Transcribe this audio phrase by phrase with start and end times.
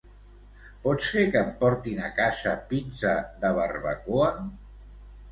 [0.85, 3.11] Pots fer que em portin a casa pizza
[3.43, 4.31] de barbacoa?